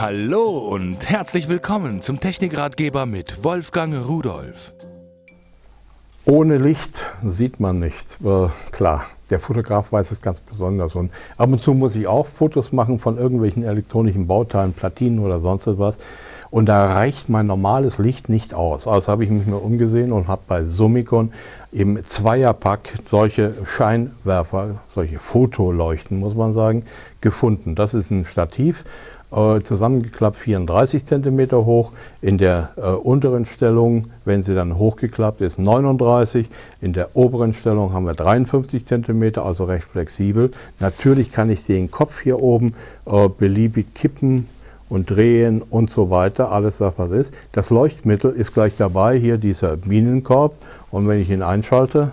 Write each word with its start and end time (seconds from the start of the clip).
Hallo 0.00 0.58
und 0.58 1.10
herzlich 1.10 1.48
willkommen 1.48 2.02
zum 2.02 2.20
Technikratgeber 2.20 3.04
mit 3.04 3.42
Wolfgang 3.42 4.06
Rudolf. 4.06 4.72
Ohne 6.24 6.58
Licht 6.58 7.10
sieht 7.24 7.58
man 7.58 7.80
nicht. 7.80 8.06
Äh, 8.24 8.46
klar, 8.70 9.06
der 9.30 9.40
Fotograf 9.40 9.90
weiß 9.90 10.12
es 10.12 10.22
ganz 10.22 10.38
besonders. 10.38 10.94
Und 10.94 11.10
ab 11.36 11.50
und 11.50 11.60
zu 11.60 11.74
muss 11.74 11.96
ich 11.96 12.06
auch 12.06 12.28
Fotos 12.28 12.70
machen 12.70 13.00
von 13.00 13.18
irgendwelchen 13.18 13.64
elektronischen 13.64 14.28
Bauteilen, 14.28 14.72
Platinen 14.72 15.18
oder 15.18 15.40
sonst 15.40 15.66
etwas. 15.66 15.96
Und 16.50 16.66
da 16.66 16.94
reicht 16.94 17.28
mein 17.28 17.48
normales 17.48 17.98
Licht 17.98 18.28
nicht 18.28 18.54
aus. 18.54 18.86
Also 18.86 19.10
habe 19.10 19.24
ich 19.24 19.30
mich 19.30 19.48
mal 19.48 19.56
umgesehen 19.56 20.12
und 20.12 20.28
habe 20.28 20.42
bei 20.46 20.62
Summicon 20.62 21.32
im 21.72 22.04
Zweierpack 22.04 23.00
solche 23.04 23.54
Scheinwerfer, 23.64 24.76
solche 24.94 25.18
Fotoleuchten, 25.18 26.20
muss 26.20 26.36
man 26.36 26.52
sagen, 26.52 26.84
gefunden. 27.20 27.74
Das 27.74 27.94
ist 27.94 28.12
ein 28.12 28.26
Stativ 28.26 28.84
äh, 29.30 29.60
zusammengeklappt 29.60 30.36
34 30.36 31.04
cm 31.04 31.52
hoch. 31.52 31.92
In 32.22 32.38
der 32.38 32.70
äh, 32.76 32.82
unteren 32.82 33.46
Stellung, 33.46 34.04
wenn 34.24 34.42
sie 34.42 34.54
dann 34.54 34.78
hochgeklappt 34.78 35.40
ist, 35.40 35.58
39. 35.58 36.48
In 36.80 36.92
der 36.92 37.16
oberen 37.16 37.54
Stellung 37.54 37.92
haben 37.92 38.06
wir 38.06 38.14
53 38.14 38.86
cm, 38.86 39.38
also 39.38 39.64
recht 39.64 39.84
flexibel. 39.84 40.50
Natürlich 40.80 41.32
kann 41.32 41.50
ich 41.50 41.64
den 41.64 41.90
Kopf 41.90 42.20
hier 42.20 42.40
oben 42.40 42.74
äh, 43.06 43.28
beliebig 43.28 43.94
kippen 43.94 44.48
und 44.88 45.10
drehen 45.10 45.62
und 45.62 45.90
so 45.90 46.10
weiter, 46.10 46.50
alles 46.50 46.80
was 46.80 47.10
ist. 47.10 47.34
Das 47.52 47.70
Leuchtmittel 47.70 48.30
ist 48.30 48.54
gleich 48.54 48.74
dabei, 48.74 49.18
hier 49.18 49.36
dieser 49.36 49.76
Bienenkorb. 49.76 50.54
Und 50.90 51.08
wenn 51.08 51.20
ich 51.20 51.30
ihn 51.30 51.42
einschalte, 51.42 52.10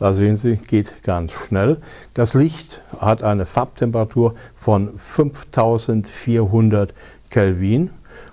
da 0.00 0.14
sehen 0.14 0.38
Sie, 0.38 0.56
geht 0.56 1.02
ganz 1.02 1.32
schnell. 1.32 1.76
Das 2.14 2.32
Licht 2.32 2.80
hat 2.98 3.22
eine 3.22 3.44
Farbtemperatur 3.44 4.34
von 4.56 4.98
5400 4.98 6.94
Kelvin 7.28 7.90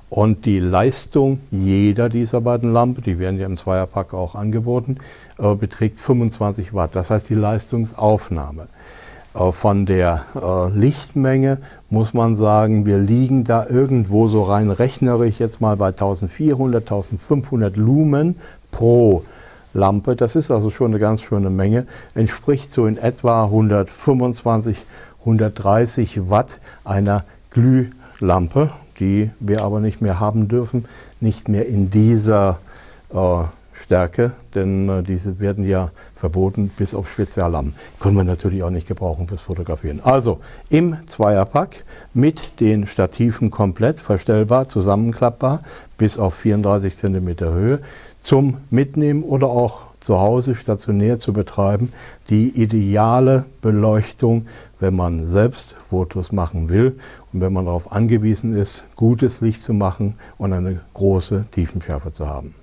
und 0.09 0.45
die 0.45 0.61
Leistung 0.61 1.41
jeder 1.51 2.07
dieser 2.07 2.39
beiden 2.39 2.71
Lampen, 2.71 3.03
die 3.03 3.19
werden 3.19 3.37
ja 3.37 3.45
im 3.45 3.57
Zweierpack 3.57 4.13
auch 4.13 4.33
angeboten, 4.33 4.95
äh, 5.37 5.55
beträgt 5.55 5.99
25 5.99 6.73
Watt. 6.73 6.95
Das 6.95 7.09
heißt 7.09 7.27
die 7.29 7.35
Leistungsaufnahme. 7.35 8.69
Äh, 9.33 9.51
von 9.51 9.85
der 9.85 10.23
äh, 10.41 10.69
Lichtmenge 10.73 11.57
muss 11.89 12.13
man 12.13 12.37
sagen, 12.37 12.85
wir 12.85 12.97
liegen 12.97 13.43
da 13.43 13.67
irgendwo 13.67 14.29
so 14.29 14.43
rein 14.43 14.71
rechnerisch 14.71 15.39
jetzt 15.39 15.59
mal 15.59 15.75
bei 15.75 15.87
1400, 15.87 16.81
1500 16.81 17.75
Lumen 17.75 18.37
pro 18.71 19.23
Lampe. 19.77 20.15
Das 20.15 20.35
ist 20.35 20.51
also 20.51 20.69
schon 20.69 20.91
eine 20.91 20.99
ganz 20.99 21.21
schöne 21.21 21.49
Menge. 21.49 21.85
Entspricht 22.15 22.73
so 22.73 22.85
in 22.85 22.97
etwa 22.97 23.45
125, 23.45 24.85
130 25.21 26.29
Watt 26.29 26.59
einer 26.83 27.23
Glühlampe, 27.51 28.71
die 28.99 29.31
wir 29.39 29.61
aber 29.61 29.79
nicht 29.79 30.01
mehr 30.01 30.19
haben 30.19 30.47
dürfen, 30.47 30.85
nicht 31.21 31.47
mehr 31.47 31.67
in 31.67 31.89
dieser 31.89 32.59
äh, 33.13 33.43
Stärke, 33.83 34.31
denn 34.55 34.89
äh, 34.89 35.03
diese 35.03 35.39
werden 35.39 35.65
ja 35.65 35.91
verboten 36.15 36.69
bis 36.75 36.93
auf 36.93 37.11
Speziallampen. 37.11 37.75
Können 37.99 38.17
wir 38.17 38.23
natürlich 38.23 38.63
auch 38.63 38.69
nicht 38.69 38.87
gebrauchen 38.87 39.27
fürs 39.27 39.41
Fotografieren. 39.41 40.01
Also 40.03 40.39
im 40.69 40.97
Zweierpack 41.05 41.85
mit 42.13 42.59
den 42.59 42.87
Stativen 42.87 43.51
komplett 43.51 43.99
verstellbar, 43.99 44.67
zusammenklappbar 44.67 45.59
bis 45.97 46.17
auf 46.17 46.33
34 46.35 46.97
cm 46.97 47.39
Höhe 47.39 47.79
zum 48.23 48.57
Mitnehmen 48.69 49.23
oder 49.23 49.47
auch 49.47 49.87
zu 49.99 50.19
Hause 50.19 50.55
stationär 50.55 51.19
zu 51.19 51.33
betreiben, 51.33 51.91
die 52.29 52.49
ideale 52.49 53.45
Beleuchtung, 53.61 54.47
wenn 54.79 54.95
man 54.95 55.27
selbst 55.27 55.75
Fotos 55.89 56.31
machen 56.31 56.69
will 56.69 56.97
und 57.33 57.41
wenn 57.41 57.51
man 57.51 57.65
darauf 57.65 57.91
angewiesen 57.91 58.55
ist, 58.55 58.85
gutes 58.95 59.41
Licht 59.41 59.63
zu 59.63 59.73
machen 59.73 60.15
und 60.37 60.53
eine 60.53 60.79
große 60.93 61.45
Tiefenschärfe 61.51 62.13
zu 62.13 62.27
haben. 62.27 62.55